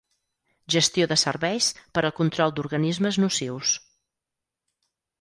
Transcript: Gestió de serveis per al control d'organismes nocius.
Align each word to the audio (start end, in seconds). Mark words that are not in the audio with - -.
Gestió 0.75 1.07
de 1.11 1.17
serveis 1.25 1.69
per 1.99 2.05
al 2.09 2.15
control 2.23 2.57
d'organismes 2.57 3.23
nocius. 3.27 3.79